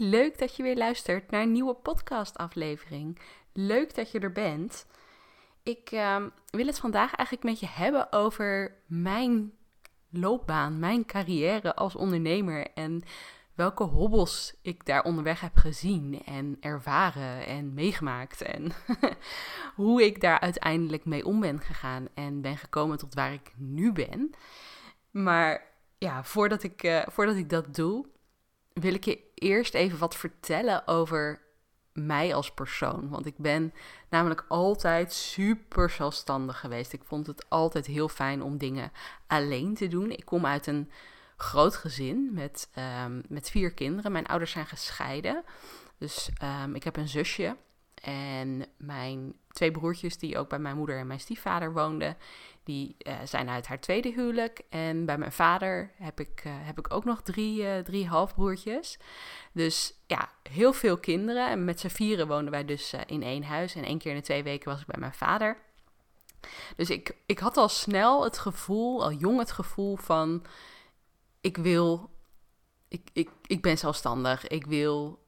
[0.00, 3.18] Leuk dat je weer luistert naar een nieuwe podcastaflevering.
[3.52, 4.86] Leuk dat je er bent.
[5.62, 9.52] Ik ehm, wil het vandaag eigenlijk met je hebben over mijn
[10.10, 13.02] loopbaan, mijn carrière als ondernemer en
[13.54, 18.72] welke hobbels ik daar onderweg heb gezien en ervaren en meegemaakt en
[19.76, 23.92] hoe ik daar uiteindelijk mee om ben gegaan en ben gekomen tot waar ik nu
[23.92, 24.30] ben.
[25.10, 25.62] Maar
[25.98, 28.06] ja, voordat ik, uh, voordat ik dat doe,
[28.80, 31.40] wil ik je eerst even wat vertellen over
[31.92, 33.08] mij als persoon.
[33.08, 33.72] Want ik ben
[34.10, 36.92] namelijk altijd super zelfstandig geweest.
[36.92, 38.92] Ik vond het altijd heel fijn om dingen
[39.26, 40.10] alleen te doen.
[40.10, 40.90] Ik kom uit een
[41.36, 42.70] groot gezin met,
[43.04, 44.12] um, met vier kinderen.
[44.12, 45.44] Mijn ouders zijn gescheiden.
[45.98, 46.30] Dus
[46.62, 47.56] um, ik heb een zusje
[48.06, 52.16] en mijn twee broertjes die ook bij mijn moeder en mijn stiefvader woonden,
[52.62, 54.60] die uh, zijn uit haar tweede huwelijk.
[54.68, 58.98] En bij mijn vader heb ik, uh, heb ik ook nog drie, uh, drie halfbroertjes.
[59.52, 61.48] Dus ja, heel veel kinderen.
[61.48, 63.74] En met z'n vieren woonden wij dus in één huis.
[63.74, 65.56] En één keer in de twee weken was ik bij mijn vader.
[66.76, 70.44] Dus ik, ik had al snel het gevoel, al jong het gevoel van...
[71.40, 72.10] Ik wil...
[72.88, 74.46] Ik, ik, ik ben zelfstandig.
[74.46, 75.24] Ik wil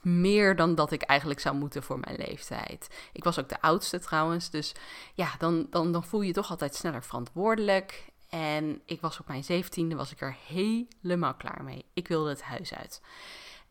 [0.00, 2.88] meer dan dat ik eigenlijk zou moeten voor mijn leeftijd.
[3.12, 4.74] Ik was ook de oudste trouwens, dus
[5.14, 8.06] ja, dan, dan, dan voel je je toch altijd sneller verantwoordelijk.
[8.28, 11.84] En ik was op mijn zeventiende, was ik er helemaal klaar mee.
[11.92, 13.02] Ik wilde het huis uit.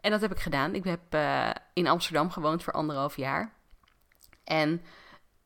[0.02, 0.76] En dat heb ik gedaan.
[0.76, 3.54] Ik heb uh, in Amsterdam gewoond voor anderhalf jaar.
[4.44, 4.82] En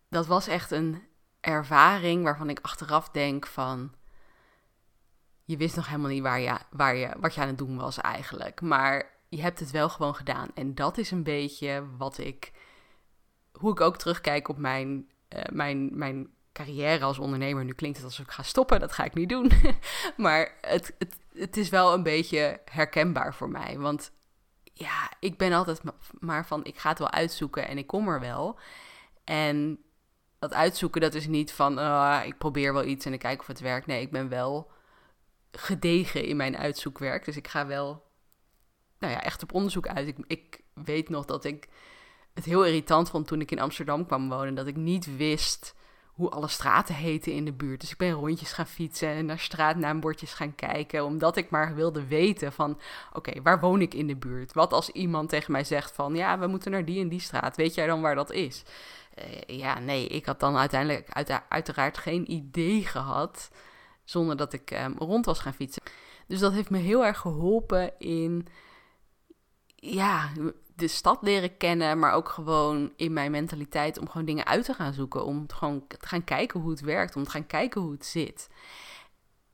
[0.10, 1.04] dat was echt een
[1.40, 3.94] ervaring waarvan ik achteraf denk van...
[5.44, 7.98] Je wist nog helemaal niet waar je, waar je, wat je aan het doen was
[7.98, 8.62] eigenlijk.
[8.62, 10.50] Maar je hebt het wel gewoon gedaan.
[10.54, 12.52] En dat is een beetje wat ik,
[13.52, 17.66] hoe ik ook terugkijk op mijn, uh, mijn, mijn carrière als ondernemer.
[17.66, 19.52] Nu klinkt het alsof ik ga stoppen, dat ga ik niet doen.
[20.18, 23.80] maar het, het, het is wel een beetje herkenbaar voor mij.
[23.80, 24.12] Want
[24.74, 25.82] ja, ik ben altijd
[26.20, 28.60] maar van, ik ga het wel uitzoeken en ik kom er wel.
[29.24, 29.80] En
[30.40, 33.48] dat uitzoeken, dat is niet van, uh, ik probeer wel iets en ik kijk of
[33.48, 33.88] het werkt.
[33.88, 34.72] Nee, ik ben wel
[35.52, 37.26] gedegen in mijn uitzoekwerk.
[37.26, 38.11] Dus ik ga wel
[39.02, 40.08] nou ja, echt op onderzoek uit.
[40.08, 41.68] Ik, ik weet nog dat ik
[42.34, 44.56] het heel irritant vond toen ik in Amsterdam kwam wonen.
[44.56, 45.76] Dat ik niet wist
[46.12, 47.82] hoe alle straten heten in de buurt.
[47.82, 51.06] Dus ik ben rondjes gaan fietsen en naar straatnaambordjes gaan kijken.
[51.06, 52.80] Omdat ik maar wilde weten van,
[53.14, 54.54] oké, waar woon ik in de buurt?
[54.54, 57.56] Wat als iemand tegen mij zegt van, ja, we moeten naar die en die straat.
[57.56, 58.64] Weet jij dan waar dat is?
[59.20, 63.52] Uh, ja, nee, ik had dan uiteindelijk uit, uiteraard geen idee gehad.
[64.04, 65.84] Zonder dat ik um, rond was gaan fietsen.
[66.28, 68.48] Dus dat heeft me heel erg geholpen in
[69.82, 70.30] ja,
[70.76, 74.74] de stad leren kennen, maar ook gewoon in mijn mentaliteit om gewoon dingen uit te
[74.74, 75.26] gaan zoeken.
[75.26, 78.50] Om gewoon te gaan kijken hoe het werkt, om te gaan kijken hoe het zit.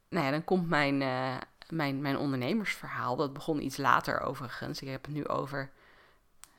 [0.09, 1.37] Nou ja, dan komt mijn, uh,
[1.69, 3.15] mijn, mijn ondernemersverhaal.
[3.15, 4.81] Dat begon iets later overigens.
[4.81, 5.71] Ik heb het nu over,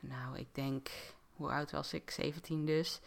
[0.00, 0.88] nou, ik denk,
[1.32, 2.10] hoe oud was ik?
[2.10, 3.00] 17 dus.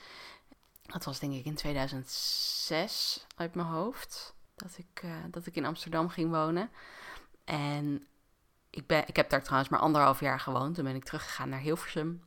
[0.85, 4.35] Dat was denk ik in 2006 uit mijn hoofd.
[4.55, 6.69] Dat ik, uh, dat ik in Amsterdam ging wonen.
[7.43, 8.07] En
[8.71, 10.75] ik, ben, ik heb daar trouwens maar anderhalf jaar gewoond.
[10.75, 12.23] Toen ben ik teruggegaan naar Hilversum.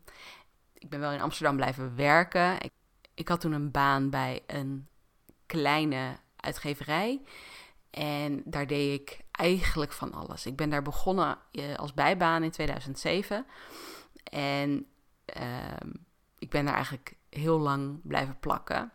[0.74, 2.60] Ik ben wel in Amsterdam blijven werken.
[2.60, 2.72] Ik,
[3.14, 4.88] ik had toen een baan bij een
[5.46, 7.22] kleine uitgeverij.
[7.90, 10.46] En daar deed ik eigenlijk van alles.
[10.46, 13.46] Ik ben daar begonnen uh, als bijbaan in 2007.
[14.24, 14.86] En
[15.36, 15.92] uh,
[16.38, 18.92] ik ben daar eigenlijk heel lang blijven plakken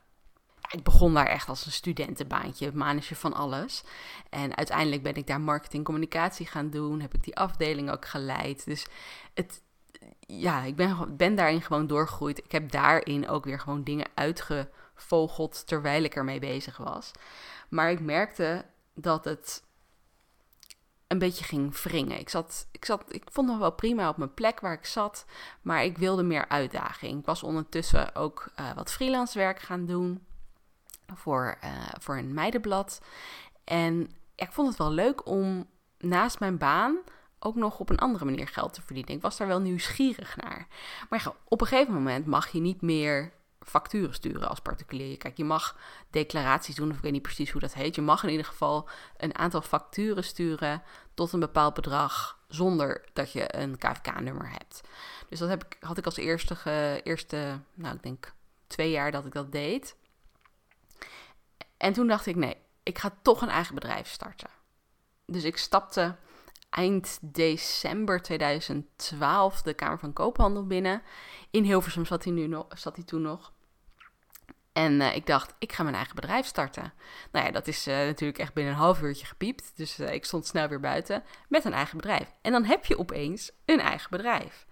[0.70, 3.84] ik begon daar echt als een studentenbaantje, manager van alles.
[4.30, 7.02] En uiteindelijk ben ik daar marketing communicatie gaan doen.
[7.02, 8.66] Heb ik die afdeling ook geleid.
[8.66, 8.88] Dus
[9.34, 9.62] het,
[10.20, 12.38] ja, ik ben, ben daarin gewoon doorgegroeid.
[12.38, 17.12] Ik heb daarin ook weer gewoon dingen uitgevogeld terwijl ik ermee bezig was.
[17.70, 19.64] Maar ik merkte dat het
[21.08, 22.20] een beetje ging wringen.
[22.20, 25.26] Ik, zat, ik, zat, ik vond nog wel prima op mijn plek waar ik zat,
[25.62, 27.20] maar ik wilde meer uitdaging.
[27.20, 30.28] Ik was ondertussen ook uh, wat freelance werk gaan doen
[31.18, 33.02] voor, uh, voor een meidenblad.
[33.64, 34.00] En
[34.36, 36.98] ja, ik vond het wel leuk om naast mijn baan
[37.40, 39.16] ook nog op een andere manier geld te verdienen.
[39.16, 40.68] Ik was daar wel nieuwsgierig naar.
[41.10, 45.18] Maar op een gegeven moment mag je niet meer facturen sturen als particulier.
[45.18, 45.78] Kijk, je mag
[46.10, 47.96] declaraties doen, of ik weet niet precies hoe dat heet.
[47.96, 50.82] Je mag in ieder geval een aantal facturen sturen
[51.14, 54.82] tot een bepaald bedrag zonder dat je een KVK-nummer hebt.
[55.30, 58.34] Dus dat heb ik, had ik als eerste, eerste, nou ik denk
[58.68, 59.96] twee jaar dat ik dat deed.
[61.80, 64.50] En toen dacht ik, nee, ik ga toch een eigen bedrijf starten.
[65.26, 66.16] Dus ik stapte
[66.70, 71.02] eind december 2012 de Kamer van Koophandel binnen.
[71.52, 73.54] In Hilversum zat hij, nu nog, zat hij toen nog.
[74.74, 76.94] En ik dacht, ik ga mijn eigen bedrijf starten.
[77.32, 79.72] Nou ja, dat is natuurlijk echt binnen een half uurtje gepiept.
[79.76, 82.34] Dus ik stond snel weer buiten met een eigen bedrijf.
[82.42, 84.66] En dan heb je opeens een eigen bedrijf.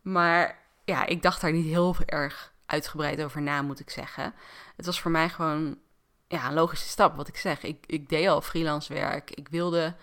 [0.00, 4.34] Maar ja, ik dacht daar niet heel erg uitgebreid over na, moet ik zeggen.
[4.76, 5.78] Het was voor mij gewoon
[6.28, 7.62] ja, een logische stap, wat ik zeg.
[7.62, 9.30] Ik, ik deed al freelance werk.
[9.30, 9.94] Ik wilde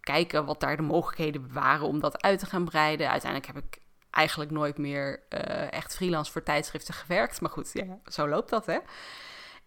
[0.00, 3.10] kijken wat daar de mogelijkheden waren om dat uit te gaan breiden.
[3.10, 3.78] Uiteindelijk heb ik
[4.10, 7.40] eigenlijk nooit meer uh, echt freelance voor tijdschriften gewerkt.
[7.40, 8.78] Maar goed, ja, zo loopt dat, hè.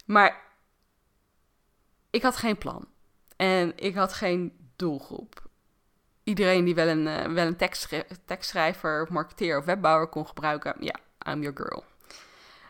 [0.06, 0.42] Maar
[2.10, 2.88] ik had geen plan.
[3.36, 5.46] En ik had geen doelgroep.
[6.24, 7.58] Iedereen die wel een, uh, wel een
[8.26, 10.96] tekstschrijver, marketeer of webbouwer kon gebruiken, ja,
[11.32, 11.84] I'm your girl.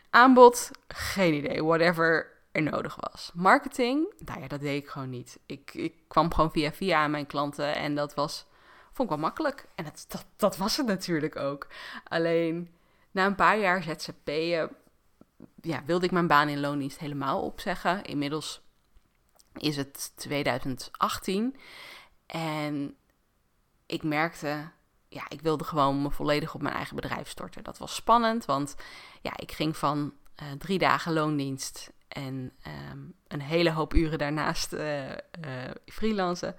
[0.10, 1.64] Aanbod, geen idee.
[1.64, 3.32] Whatever nodig was.
[3.34, 5.40] Marketing, nou ja, dat deed ik gewoon niet.
[5.46, 8.46] Ik, ik kwam gewoon via via aan mijn klanten en dat was,
[8.92, 9.68] vond ik wel makkelijk.
[9.76, 11.68] En dat, dat, was het natuurlijk ook.
[12.04, 12.70] Alleen
[13.12, 14.70] na een paar jaar ZZP'en
[15.62, 18.04] ja, wilde ik mijn baan in loondienst helemaal opzeggen.
[18.04, 18.62] Inmiddels
[19.54, 21.56] is het 2018
[22.26, 22.96] en
[23.86, 24.70] ik merkte,
[25.10, 27.64] ja, ik wilde gewoon me volledig op mijn eigen bedrijf storten.
[27.64, 28.76] Dat was spannend, want
[29.22, 30.14] ja, ik ging van
[30.44, 32.52] uh, drie dagen loondienst en
[32.92, 35.16] um, een hele hoop uren daarnaast uh, uh,
[35.86, 36.56] freelancen,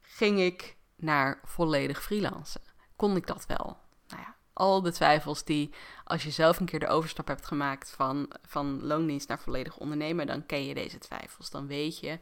[0.00, 2.60] ging ik naar volledig freelancen.
[2.96, 3.78] Kon ik dat wel?
[4.08, 7.90] Nou ja, al de twijfels die, als je zelf een keer de overstap hebt gemaakt
[7.90, 11.50] van, van loondienst naar volledig ondernemen, dan ken je deze twijfels.
[11.50, 12.18] Dan weet je,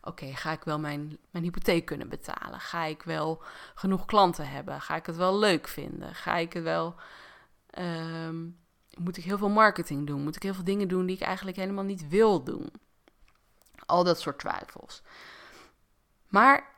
[0.00, 2.60] oké, ga ik wel mijn, mijn hypotheek kunnen betalen?
[2.60, 3.42] Ga ik wel
[3.74, 4.80] genoeg klanten hebben?
[4.80, 6.14] Ga ik het wel leuk vinden?
[6.14, 6.94] Ga ik het wel...
[7.78, 8.58] Um,
[8.98, 10.22] moet ik heel veel marketing doen?
[10.22, 12.70] Moet ik heel veel dingen doen die ik eigenlijk helemaal niet wil doen?
[13.86, 15.02] Al dat soort twijfels.
[16.28, 16.74] Maar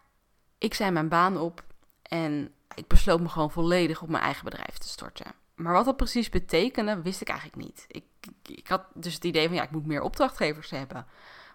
[0.58, 1.64] ik zei mijn baan op
[2.02, 5.32] en ik besloot me gewoon volledig op mijn eigen bedrijf te storten.
[5.54, 7.84] Maar wat dat precies betekende, wist ik eigenlijk niet.
[7.88, 8.04] Ik,
[8.42, 11.06] ik had dus het idee van ja, ik moet meer opdrachtgevers hebben.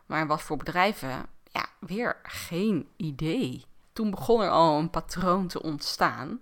[0.06, 1.26] Maar wat voor bedrijven?
[1.44, 3.66] Ja, weer geen idee.
[3.94, 6.40] Toen begon er al een patroon te ontstaan.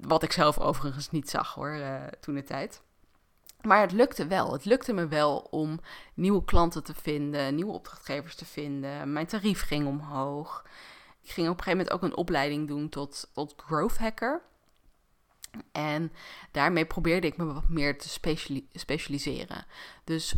[0.00, 2.82] Wat ik zelf overigens niet zag hoor, uh, toen de tijd.
[3.62, 4.52] Maar het lukte wel.
[4.52, 5.80] Het lukte me wel om
[6.14, 9.12] nieuwe klanten te vinden, nieuwe opdrachtgevers te vinden.
[9.12, 10.64] Mijn tarief ging omhoog.
[11.22, 14.42] Ik ging op een gegeven moment ook een opleiding doen tot, tot growth hacker.
[15.72, 16.12] En
[16.50, 18.08] daarmee probeerde ik me wat meer te
[18.72, 19.66] specialiseren.
[20.04, 20.34] Dus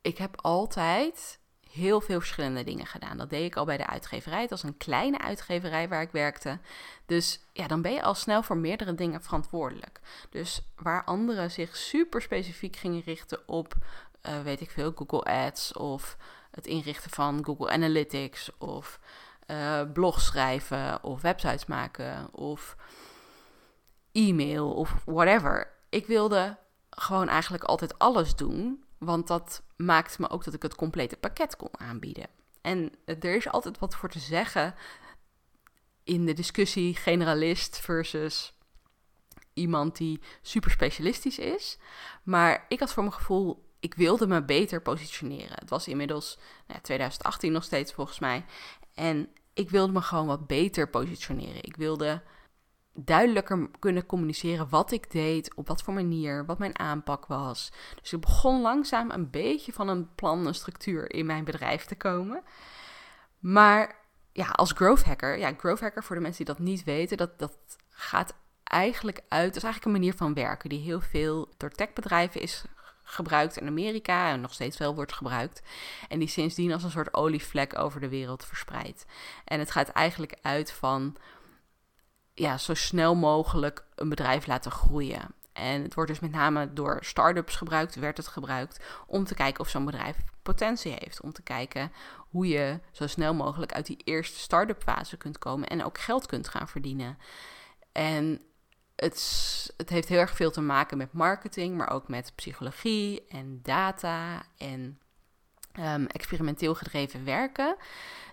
[0.00, 1.38] ik heb altijd
[1.74, 3.16] heel veel verschillende dingen gedaan.
[3.16, 4.40] Dat deed ik al bij de uitgeverij.
[4.40, 6.58] Het was een kleine uitgeverij waar ik werkte.
[7.06, 10.00] Dus ja, dan ben je al snel voor meerdere dingen verantwoordelijk.
[10.30, 13.74] Dus waar anderen zich super specifiek gingen richten op,
[14.22, 16.16] uh, weet ik veel, Google Ads of
[16.50, 19.00] het inrichten van Google Analytics of
[19.46, 22.76] uh, schrijven of websites maken of
[24.12, 25.72] e-mail of whatever.
[25.88, 26.56] Ik wilde
[26.90, 31.56] gewoon eigenlijk altijd alles doen want dat maakt me ook dat ik het complete pakket
[31.56, 32.26] kon aanbieden.
[32.60, 34.74] En er is altijd wat voor te zeggen
[36.04, 38.54] in de discussie generalist versus
[39.54, 41.78] iemand die super specialistisch is.
[42.22, 45.56] Maar ik had voor mijn gevoel, ik wilde me beter positioneren.
[45.58, 48.44] Het was inmiddels nou ja, 2018 nog steeds volgens mij.
[48.94, 51.62] En ik wilde me gewoon wat beter positioneren.
[51.64, 52.22] Ik wilde
[52.94, 57.72] duidelijker kunnen communiceren wat ik deed, op wat voor manier, wat mijn aanpak was.
[58.00, 61.94] Dus ik begon langzaam een beetje van een plan, een structuur in mijn bedrijf te
[61.94, 62.42] komen.
[63.38, 63.96] Maar
[64.32, 67.38] ja, als growth hacker, ja, growth hacker voor de mensen die dat niet weten, dat,
[67.38, 67.58] dat
[67.90, 72.40] gaat eigenlijk uit, dat is eigenlijk een manier van werken die heel veel door techbedrijven
[72.40, 72.64] is
[73.04, 75.62] gebruikt in Amerika en nog steeds wel wordt gebruikt.
[76.08, 79.06] En die sindsdien als een soort olievlek over de wereld verspreidt.
[79.44, 81.16] En het gaat eigenlijk uit van
[82.34, 85.34] ja, zo snel mogelijk een bedrijf laten groeien.
[85.52, 89.60] En het wordt dus met name door start-ups gebruikt, werd het gebruikt, om te kijken
[89.60, 91.20] of zo'n bedrijf potentie heeft.
[91.20, 95.68] Om te kijken hoe je zo snel mogelijk uit die eerste start-up fase kunt komen
[95.68, 97.18] en ook geld kunt gaan verdienen.
[97.92, 98.40] En
[98.96, 103.60] het, het heeft heel erg veel te maken met marketing, maar ook met psychologie en
[103.62, 104.98] data en
[105.80, 107.76] um, experimenteel gedreven werken.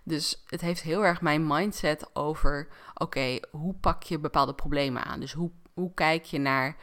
[0.03, 5.19] Dus het heeft heel erg mijn mindset over: oké, hoe pak je bepaalde problemen aan?
[5.19, 6.75] Dus hoe, hoe kijk je naar.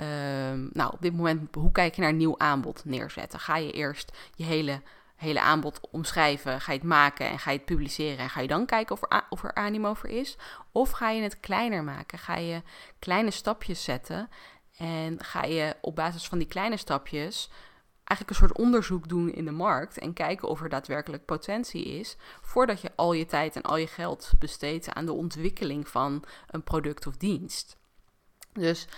[0.00, 3.40] Um, nou, op dit moment, hoe kijk je naar nieuw aanbod neerzetten?
[3.40, 4.82] Ga je eerst je hele,
[5.16, 8.48] hele aanbod omschrijven, ga je het maken en ga je het publiceren en ga je
[8.48, 10.36] dan kijken of er, of er animo voor is?
[10.72, 12.18] Of ga je het kleiner maken?
[12.18, 12.62] Ga je
[12.98, 14.28] kleine stapjes zetten
[14.76, 17.50] en ga je op basis van die kleine stapjes
[18.10, 22.16] eigenlijk een soort onderzoek doen in de markt en kijken of er daadwerkelijk potentie is,
[22.40, 26.62] voordat je al je tijd en al je geld besteedt aan de ontwikkeling van een
[26.62, 27.78] product of dienst.
[28.52, 28.88] Dus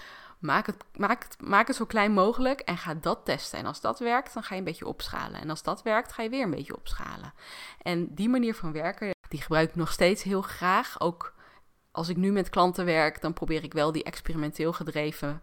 [0.42, 3.58] Maak het, maak, het, maak het zo klein mogelijk en ga dat testen.
[3.58, 5.40] En als dat werkt, dan ga je een beetje opschalen.
[5.40, 7.32] En als dat werkt, ga je weer een beetje opschalen.
[7.82, 11.00] En die manier van werken, die gebruik ik nog steeds heel graag.
[11.00, 11.34] Ook
[11.90, 15.42] als ik nu met klanten werk, dan probeer ik wel die experimenteel gedreven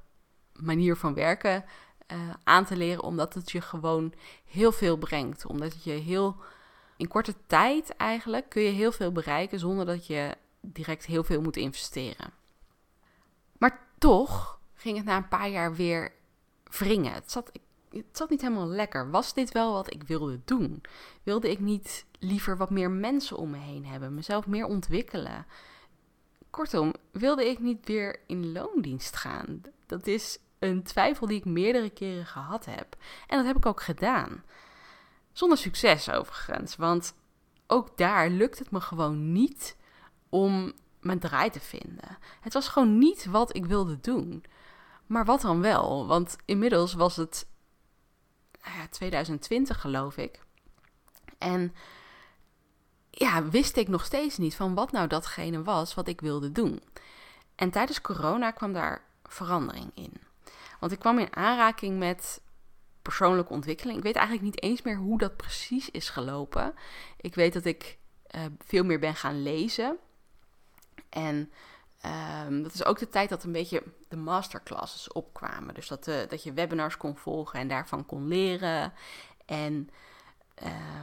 [0.54, 1.66] manier van werken
[2.12, 4.14] uh, aan te leren, omdat het je gewoon
[4.46, 5.46] heel veel brengt.
[5.46, 6.36] Omdat je heel
[6.98, 11.42] in korte tijd eigenlijk kun je heel veel bereiken zonder dat je direct heel veel
[11.42, 12.34] moet investeren.
[13.58, 16.14] Maar toch ging het na een paar jaar weer
[16.64, 17.14] wringen.
[17.14, 17.52] Het zat,
[17.90, 19.10] het zat niet helemaal lekker.
[19.10, 20.82] Was dit wel wat ik wilde doen?
[21.24, 25.46] Wilde ik niet liever wat meer mensen om me heen hebben, mezelf meer ontwikkelen?
[26.50, 29.62] Kortom, wilde ik niet weer in loondienst gaan?
[29.86, 32.96] Dat is een twijfel die ik meerdere keren gehad heb.
[33.28, 34.44] En dat heb ik ook gedaan.
[35.32, 37.14] Zonder succes overigens, want
[37.68, 39.76] ook daar lukt het me gewoon niet
[40.30, 42.18] om mijn draai te vinden.
[42.42, 44.44] Het was gewoon niet wat ik wilde doen.
[45.06, 46.08] Maar wat dan wel?
[46.08, 47.48] Want inmiddels was het
[48.90, 50.40] 2020 nou geloof ik.
[51.38, 51.74] En
[53.10, 56.84] ja, wist ik nog steeds niet van wat nou datgene was wat ik wilde doen.
[57.56, 60.29] En tijdens corona kwam daar verandering in.
[60.80, 62.42] Want ik kwam in aanraking met
[63.02, 63.98] persoonlijke ontwikkeling.
[63.98, 66.74] Ik weet eigenlijk niet eens meer hoe dat precies is gelopen.
[67.18, 67.98] Ik weet dat ik
[68.36, 69.98] uh, veel meer ben gaan lezen.
[71.10, 71.52] En
[72.48, 75.74] um, dat is ook de tijd dat een beetje de masterclasses opkwamen.
[75.74, 78.94] Dus dat, uh, dat je webinars kon volgen en daarvan kon leren.
[79.46, 79.90] En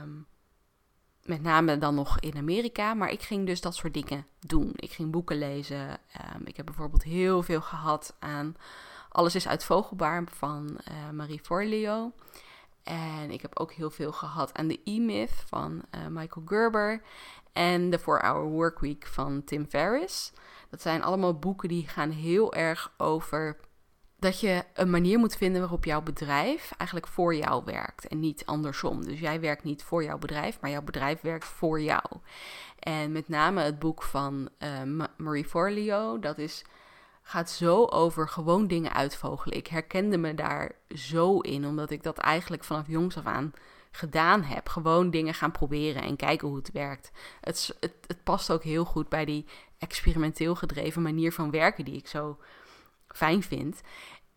[0.02, 0.26] um,
[1.22, 2.94] met name dan nog in Amerika.
[2.94, 4.72] Maar ik ging dus dat soort dingen doen.
[4.74, 5.90] Ik ging boeken lezen.
[5.90, 8.56] Um, ik heb bijvoorbeeld heel veel gehad aan
[9.16, 12.12] alles is uit Vogelbaar van uh, Marie Forleo.
[12.82, 17.02] En ik heb ook heel veel gehad aan de E-Myth van uh, Michael Gerber.
[17.52, 20.32] En de 4-Hour Workweek van Tim Ferriss.
[20.70, 23.56] Dat zijn allemaal boeken die gaan heel erg over
[24.18, 28.46] dat je een manier moet vinden waarop jouw bedrijf eigenlijk voor jou werkt en niet
[28.46, 29.04] andersom.
[29.04, 32.04] Dus jij werkt niet voor jouw bedrijf, maar jouw bedrijf werkt voor jou.
[32.78, 36.64] En met name het boek van uh, Marie Forleo, dat is
[37.28, 39.56] gaat zo over gewoon dingen uitvogelen.
[39.56, 43.52] Ik herkende me daar zo in, omdat ik dat eigenlijk vanaf jongs af aan
[43.90, 44.68] gedaan heb.
[44.68, 47.10] Gewoon dingen gaan proberen en kijken hoe het werkt.
[47.40, 49.46] Het, het, het past ook heel goed bij die
[49.78, 52.38] experimenteel gedreven manier van werken die ik zo
[53.08, 53.80] fijn vind.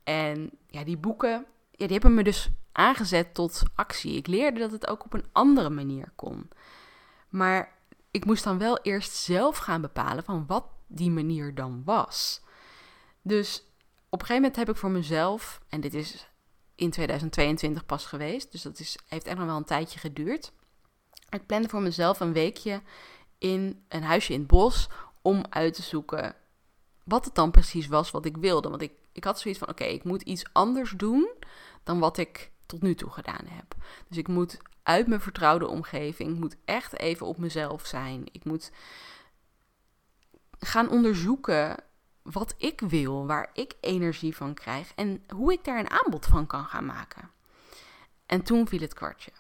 [0.04, 4.16] En ja, die boeken, die hebben me dus aangezet tot actie.
[4.16, 6.50] Ik leerde dat het ook op een andere manier kon.
[7.30, 7.74] Maar
[8.12, 12.42] ik moest dan wel eerst zelf gaan bepalen van wat die manier dan was.
[13.22, 13.64] Dus
[14.10, 16.28] op een gegeven moment heb ik voor mezelf, en dit is
[16.76, 20.52] in 2022 pas geweest, dus dat is, heeft echt nog wel een tijdje geduurd.
[21.30, 22.82] Ik plande voor mezelf een weekje
[23.38, 24.88] in een huisje in het bos
[25.22, 26.36] om uit te zoeken
[27.04, 28.70] wat het dan precies was wat ik wilde.
[28.70, 31.30] Want ik, ik had zoiets van: oké, ik moet iets anders doen
[31.84, 33.76] dan wat ik tot nu toe gedaan heb.
[34.08, 38.24] Dus ik moet uit mijn vertrouwde omgeving, ik moet echt even op mezelf zijn.
[38.32, 38.72] Ik moet
[40.60, 41.76] gaan onderzoeken
[42.32, 46.48] wat ik wil, waar ik energie van krijg en hoe ik daar een aanbod van
[46.48, 47.32] kan gaan maken.
[48.26, 49.32] En toen viel het kwartje.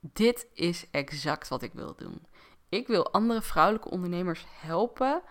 [0.00, 2.26] Dit is exact wat ik wil doen.
[2.68, 5.22] Ik wil andere vrouwelijke ondernemers helpen,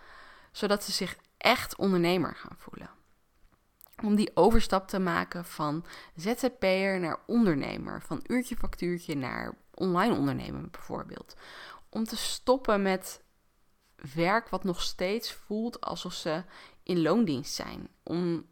[0.52, 2.90] zodat ze zich echt ondernemer gaan voelen.
[4.02, 5.84] Om die overstap te maken van
[6.16, 11.36] ZZP'er naar ondernemer, van uurtje factuurtje naar online ondernemen bijvoorbeeld.
[11.88, 13.22] Om te stoppen met
[14.14, 16.44] werk wat nog steeds voelt alsof ze
[16.84, 17.88] in loondienst zijn.
[18.02, 18.46] Om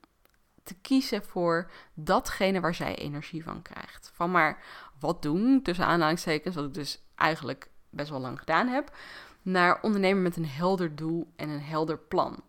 [0.62, 4.10] te kiezen voor datgene waar zij energie van krijgt.
[4.14, 4.62] Van maar
[4.98, 8.96] wat doen, tussen aanhalingstekens, wat ik dus eigenlijk best wel lang gedaan heb,
[9.42, 12.42] naar ondernemen met een helder doel en een helder plan.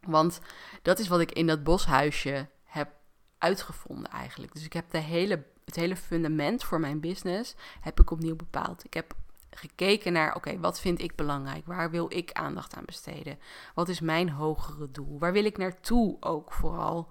[0.00, 0.40] Want
[0.82, 2.90] dat is wat ik in dat boshuisje heb
[3.38, 4.52] uitgevonden eigenlijk.
[4.52, 8.84] Dus ik heb de hele, het hele fundament voor mijn business heb ik opnieuw bepaald.
[8.84, 9.14] Ik heb
[9.56, 11.66] gekeken naar, oké, wat vind ik belangrijk?
[11.66, 13.38] Waar wil ik aandacht aan besteden?
[13.74, 15.18] Wat is mijn hogere doel?
[15.18, 17.08] Waar wil ik naartoe ook vooral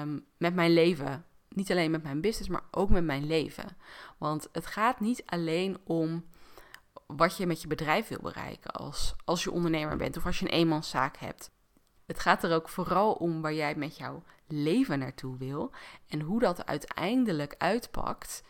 [0.00, 1.24] um, met mijn leven?
[1.48, 3.76] Niet alleen met mijn business, maar ook met mijn leven.
[4.18, 6.24] Want het gaat niet alleen om
[7.06, 10.44] wat je met je bedrijf wil bereiken als, als je ondernemer bent of als je
[10.44, 11.50] een eenmanszaak hebt.
[12.06, 15.72] Het gaat er ook vooral om waar jij met jouw leven naartoe wil
[16.08, 18.42] en hoe dat uiteindelijk uitpakt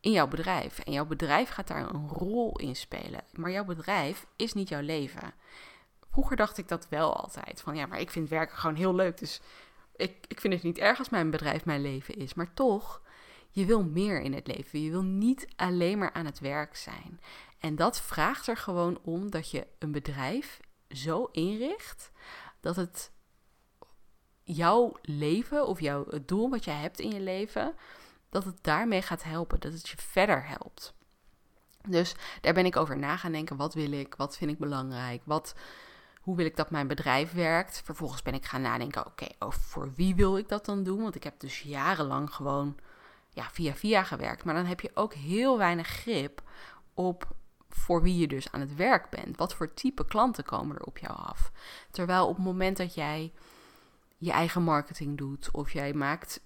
[0.00, 0.78] in jouw bedrijf.
[0.78, 3.24] En jouw bedrijf gaat daar een rol in spelen.
[3.32, 5.34] Maar jouw bedrijf is niet jouw leven.
[6.10, 7.60] Vroeger dacht ik dat wel altijd.
[7.60, 9.18] Van ja, maar ik vind werken gewoon heel leuk.
[9.18, 9.40] Dus
[9.96, 12.34] ik, ik vind het niet erg als mijn bedrijf mijn leven is.
[12.34, 13.02] Maar toch,
[13.50, 14.82] je wil meer in het leven.
[14.82, 17.20] Je wil niet alleen maar aan het werk zijn.
[17.58, 22.10] En dat vraagt er gewoon om dat je een bedrijf zo inricht
[22.60, 23.10] dat het
[24.42, 27.74] jouw leven of jouw, het doel wat jij hebt in je leven,
[28.30, 30.94] dat het daarmee gaat helpen, dat het je verder helpt.
[31.88, 33.56] Dus daar ben ik over na gaan denken.
[33.56, 34.14] Wat wil ik?
[34.14, 35.22] Wat vind ik belangrijk?
[35.24, 35.54] Wat,
[36.20, 37.82] hoe wil ik dat mijn bedrijf werkt?
[37.84, 41.02] Vervolgens ben ik gaan nadenken, oké, over voor wie wil ik dat dan doen?
[41.02, 42.76] Want ik heb dus jarenlang gewoon
[43.30, 44.44] ja, via via gewerkt.
[44.44, 46.42] Maar dan heb je ook heel weinig grip
[46.94, 47.28] op
[47.68, 49.36] voor wie je dus aan het werk bent.
[49.36, 51.52] Wat voor type klanten komen er op jou af?
[51.90, 53.32] Terwijl op het moment dat jij
[54.16, 56.40] je eigen marketing doet of jij maakt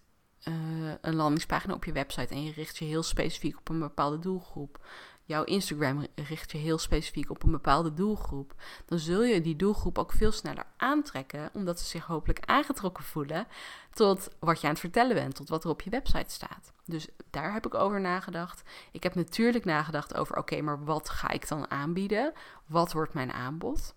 [0.48, 4.18] uh, een landingspagina op je website en je richt je heel specifiek op een bepaalde
[4.18, 4.78] doelgroep.
[5.26, 8.54] Jouw Instagram richt je heel specifiek op een bepaalde doelgroep.
[8.86, 13.46] Dan zul je die doelgroep ook veel sneller aantrekken, omdat ze zich hopelijk aangetrokken voelen
[13.94, 16.72] tot wat je aan het vertellen bent, tot wat er op je website staat.
[16.84, 18.62] Dus daar heb ik over nagedacht.
[18.92, 22.32] Ik heb natuurlijk nagedacht over: oké, maar wat ga ik dan aanbieden?
[22.66, 23.94] Wat wordt mijn aanbod?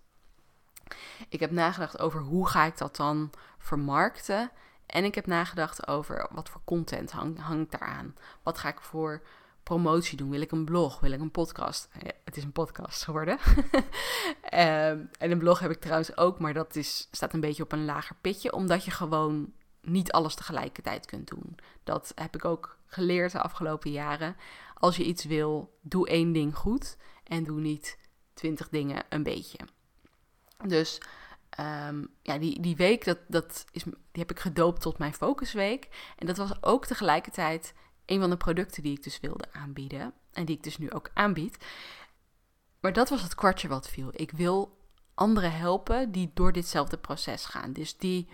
[1.28, 4.50] Ik heb nagedacht over hoe ga ik dat dan vermarkten.
[4.88, 8.16] En ik heb nagedacht over wat voor content hang, hangt daaraan.
[8.42, 9.22] Wat ga ik voor
[9.62, 10.30] promotie doen?
[10.30, 11.00] Wil ik een blog?
[11.00, 11.88] Wil ik een podcast?
[12.00, 13.38] Ja, het is een podcast geworden.
[14.42, 17.72] Ehm, en een blog heb ik trouwens ook, maar dat is, staat een beetje op
[17.72, 19.52] een lager pitje, omdat je gewoon
[19.82, 21.56] niet alles tegelijkertijd kunt doen.
[21.84, 24.36] Dat heb ik ook geleerd de afgelopen jaren.
[24.74, 27.98] Als je iets wil, doe één ding goed en doe niet
[28.34, 29.58] twintig dingen een beetje.
[30.66, 31.00] Dus
[31.58, 35.88] Ehm, ja, die, die week, dat, dat is, die heb ik gedoopt tot mijn focusweek.
[36.16, 37.74] En dat was ook tegelijkertijd
[38.06, 40.12] een van de producten die ik dus wilde aanbieden.
[40.32, 41.56] En die ik dus nu ook aanbied.
[42.80, 44.08] Maar dat was het kwartje wat viel.
[44.12, 44.78] Ik wil
[45.14, 47.72] anderen helpen die door ditzelfde proces gaan.
[47.72, 48.28] Dus die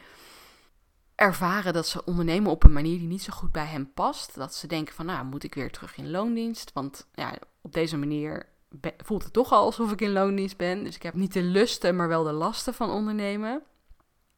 [1.15, 4.35] ervaren dat ze ondernemen op een manier die niet zo goed bij hen past.
[4.35, 6.73] Dat ze denken van, nou, moet ik weer terug in loondienst?
[6.73, 8.49] Want ja, op deze manier
[8.97, 10.85] voelt het toch al alsof ik in loondienst ben.
[10.85, 13.63] Dus ik heb niet de lusten, maar wel de lasten van ondernemen.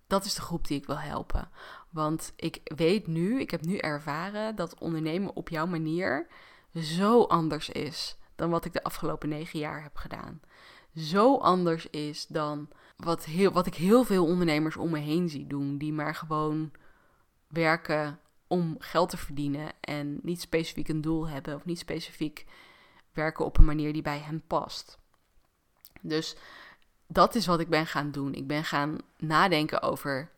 [0.07, 1.51] Dat is de groep die ik wil helpen.
[1.91, 6.27] Want ik weet nu, ik heb nu ervaren dat ondernemen op jouw manier
[6.75, 10.41] zo anders is dan wat ik de afgelopen negen jaar heb gedaan.
[10.95, 15.47] Zo anders is dan wat, heel, wat ik heel veel ondernemers om me heen zie
[15.47, 16.71] doen, die maar gewoon
[17.49, 22.47] werken om geld te verdienen en niet specifiek een doel hebben of niet specifiek
[23.17, 24.99] werken op een manier die bij hen past.
[26.01, 26.37] Dus
[27.07, 28.35] dat is wat ik ben gaan doen.
[28.35, 30.31] Ik ben gaan nadenken over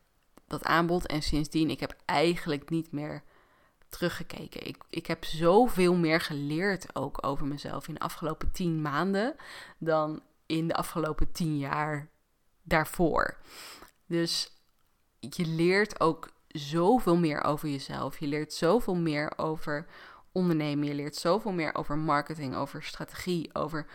[0.46, 3.22] dat aanbod en sindsdien ik heb eigenlijk niet meer
[3.88, 4.66] teruggekeken.
[4.66, 9.36] Ik, ik heb zoveel meer geleerd ook over mezelf in de afgelopen tien maanden
[9.78, 12.08] dan in de afgelopen tien jaar
[12.62, 13.36] daarvoor.
[14.06, 14.52] Dus
[15.20, 18.18] je leert ook zoveel meer over jezelf.
[18.18, 19.86] Je leert zoveel meer over
[20.32, 20.86] ondernemen.
[20.86, 23.86] Je leert zoveel meer over marketing, over strategie, over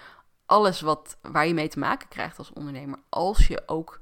[0.46, 3.00] alles wat, waar je mee te maken krijgt als ondernemer.
[3.10, 4.00] Als je ook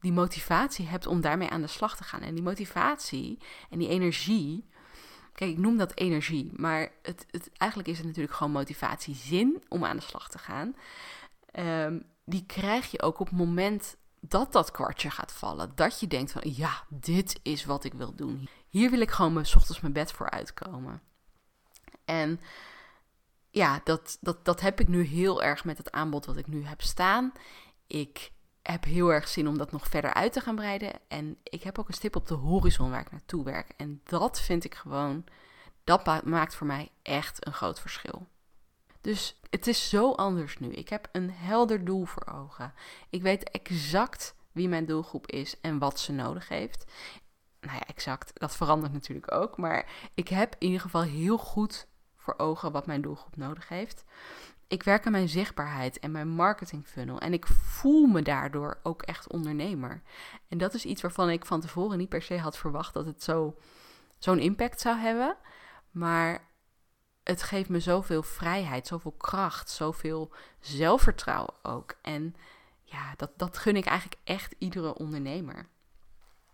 [0.00, 2.20] die motivatie hebt om daarmee aan de slag te gaan.
[2.20, 3.38] En die motivatie
[3.70, 4.68] en die energie.
[5.32, 9.62] Kijk, ik noem dat energie, maar het, het, eigenlijk is het natuurlijk gewoon motivatie, zin
[9.68, 10.76] om aan de slag te gaan.
[11.50, 15.72] Ehm, die krijg je ook op het moment dat dat kwartje gaat vallen.
[15.74, 18.48] Dat je denkt van, ja, dit is wat ik wil doen.
[18.68, 21.02] Hier wil ik gewoon mijn ochtends mijn bed voor uitkomen.
[22.08, 22.40] En
[23.50, 26.64] ja, dat, dat, dat heb ik nu heel erg met het aanbod wat ik nu
[26.64, 27.32] heb staan.
[27.86, 30.92] Ik heb heel erg zin om dat nog verder uit te gaan breiden.
[31.08, 33.72] En ik heb ook een stip op de horizon waar ik naartoe werk.
[33.76, 35.24] En dat vind ik gewoon,
[35.84, 38.26] dat maakt voor mij echt een groot verschil.
[39.00, 40.72] Dus het is zo anders nu.
[40.72, 42.74] Ik heb een helder doel voor ogen.
[43.10, 46.84] Ik weet exact wie mijn doelgroep is en wat ze nodig heeft.
[47.60, 48.40] Nou ja, exact.
[48.40, 49.56] Dat verandert natuurlijk ook.
[49.56, 51.86] Maar ik heb in ieder geval heel goed
[52.28, 54.04] voor ogen wat mijn doelgroep nodig heeft.
[54.66, 57.20] Ik werk aan mijn zichtbaarheid en mijn marketing funnel.
[57.20, 60.02] En ik voel me daardoor ook echt ondernemer.
[60.48, 63.22] En dat is iets waarvan ik van tevoren niet per se had verwacht dat het
[63.22, 63.56] zo,
[64.18, 65.36] zo'n impact zou hebben.
[65.90, 66.48] Maar
[67.22, 71.94] het geeft me zoveel vrijheid, zoveel kracht, zoveel zelfvertrouwen ook.
[72.02, 72.34] En
[72.82, 75.68] ja, dat, dat gun ik eigenlijk echt iedere ondernemer.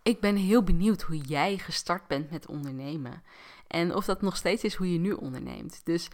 [0.05, 3.23] Ik ben heel benieuwd hoe jij gestart bent met ondernemen.
[3.67, 5.81] En of dat nog steeds is hoe je nu onderneemt.
[5.83, 6.07] Dus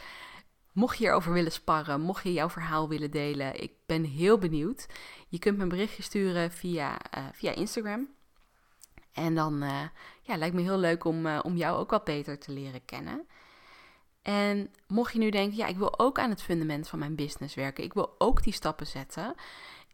[0.73, 4.87] mocht je hierover willen sparren, mocht je jouw verhaal willen delen, ik ben heel benieuwd.
[5.27, 8.07] Je kunt me een berichtje sturen via, uh, via Instagram.
[9.11, 9.81] En dan uh,
[10.21, 13.27] ja, lijkt me heel leuk om, uh, om jou ook wat beter te leren kennen.
[14.21, 17.55] En mocht je nu denken, ja, ik wil ook aan het fundament van mijn business
[17.55, 17.83] werken.
[17.83, 19.35] Ik wil ook die stappen zetten.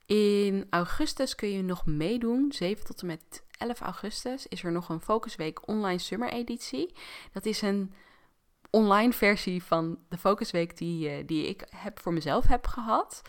[0.07, 2.51] In augustus kun je nog meedoen.
[2.51, 6.93] 7 tot en met 11 augustus is er nog een Focusweek online summer editie.
[7.31, 7.93] Dat is een
[8.69, 13.21] online versie van de Focusweek die, uh, die ik heb voor mezelf heb gehad.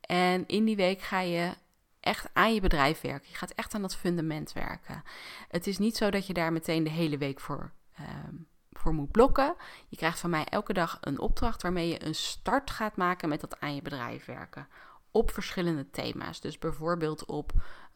[0.00, 1.54] En in die week ga je
[2.00, 3.28] echt aan je bedrijf werken.
[3.30, 5.02] Je gaat echt aan dat fundament werken.
[5.48, 8.34] Het is niet zo dat je daar meteen de hele week voor, ehm,
[8.70, 9.54] voor moet blokken.
[9.88, 13.40] Je krijgt van mij elke dag een opdracht waarmee je een start gaat maken met
[13.40, 14.68] dat aan je bedrijf werken.
[15.16, 16.40] Op verschillende thema's.
[16.40, 17.52] Dus bijvoorbeeld op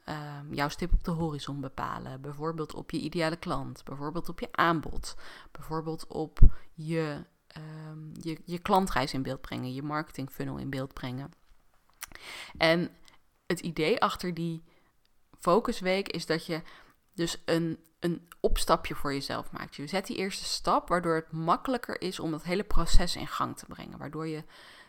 [0.09, 2.20] um, jouw stip op de horizon bepalen.
[2.20, 3.85] Bijvoorbeeld op je ideale klant.
[3.85, 5.16] Bijvoorbeeld op je aanbod.
[5.52, 6.38] Bijvoorbeeld op
[6.72, 7.24] je,
[7.90, 9.74] um, je, je klantreis in beeld brengen.
[9.74, 11.31] Je marketing funnel in beeld brengen.
[12.57, 12.90] En
[13.46, 14.62] het idee achter die
[15.38, 16.62] focusweek is dat je
[17.14, 19.76] dus een, een opstapje voor jezelf maakt.
[19.76, 23.57] Je zet die eerste stap, waardoor het makkelijker is om dat hele proces in gang
[23.57, 23.98] te brengen.
[23.98, 24.44] Waardoor je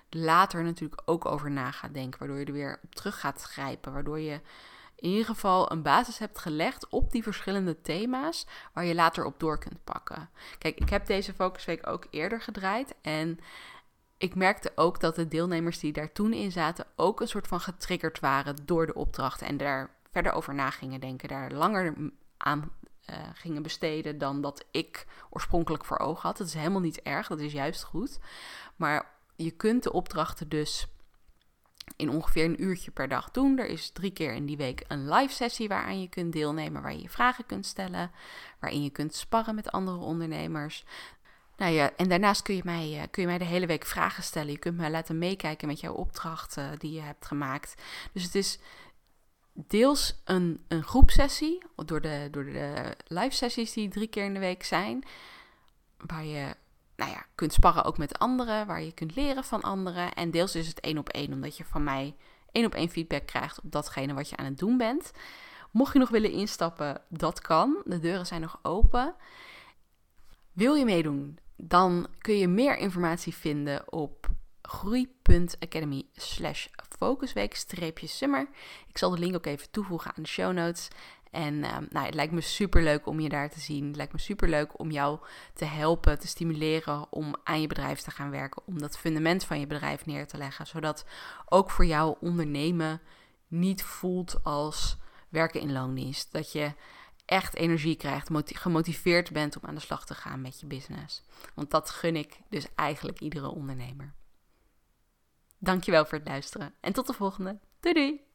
[0.09, 2.19] later natuurlijk ook over na gaat denken.
[2.19, 3.93] Waardoor je er weer op terug gaat grijpen.
[3.93, 4.41] Waardoor je
[4.95, 9.39] in ieder geval een basis hebt gelegd op die verschillende thema's waar je later op
[9.39, 10.29] door kunt pakken.
[10.57, 13.39] Kijk, ik heb deze focusweek ook eerder gedraaid en
[14.17, 17.59] ik merkte ook dat de deelnemers die daar toen in zaten ook een soort van
[17.59, 21.93] getriggerd waren door de opdrachten en daar verder over na gingen denken, daar langer
[22.37, 22.71] aan
[23.09, 26.37] uh, gingen besteden dan dat ik oorspronkelijk voor ogen had.
[26.37, 28.19] Dat is helemaal niet erg, dat is juist goed.
[28.75, 29.11] Maar
[29.43, 30.87] je kunt de opdrachten dus
[31.95, 33.57] in ongeveer een uurtje per dag doen.
[33.57, 36.93] Er is drie keer in die week een live sessie waaraan je kunt deelnemen, waar
[36.93, 38.11] je je vragen kunt stellen,
[38.59, 40.85] waarin je kunt sparren met andere ondernemers.
[41.57, 44.23] Nou ja, en daarnaast kun je, mij, eh, kun je mij de hele week vragen
[44.23, 44.51] stellen.
[44.51, 47.81] Je kunt mij laten meekijken met jouw opdrachten die je hebt gemaakt.
[48.13, 48.59] Dus het is
[49.53, 54.39] deels een, een groepsessie, door de, door de live sessies die drie keer in de
[54.39, 55.03] week zijn,
[55.97, 56.55] waar je
[56.99, 60.13] nou ja, kunt sparren ook met anderen, waar je kunt leren van anderen.
[60.13, 62.15] En deels is het één op één, omdat je van mij
[62.51, 65.11] één op één feedback krijgt op datgene wat je aan het doen bent.
[65.71, 67.81] Mocht je nog willen instappen, dat kan.
[67.85, 69.15] De deuren zijn nog open.
[70.53, 71.39] Wil je meedoen?
[71.55, 74.27] Dan kun je meer informatie vinden op
[74.61, 78.49] groei.academy slash focusweek-summer.
[78.87, 80.87] Ik zal de link ook even toevoegen aan de show notes.
[81.31, 83.87] En ehm, nou, het lijkt me super leuk om je daar te zien.
[83.87, 85.19] Het lijkt me super leuk om jou
[85.53, 88.61] te helpen, te stimuleren om aan je bedrijf te gaan werken.
[88.65, 90.67] Om dat fundament van je bedrijf neer te leggen.
[90.67, 91.05] Zodat
[91.45, 93.01] ook voor jou ondernemen
[93.47, 94.97] niet voelt als
[95.29, 96.31] werken in loondienst.
[96.31, 96.73] Dat je
[97.25, 101.23] echt energie krijgt, gemotiveerd bent om aan de slag te gaan met je business.
[101.55, 104.13] Want dat gun ik dus eigenlijk iedere ondernemer.
[105.57, 107.59] Dankjewel voor het luisteren en tot de volgende.
[107.79, 108.28] Doei doei!